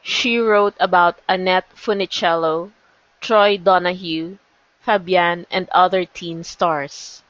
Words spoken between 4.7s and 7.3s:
Fabian, and other teen stars.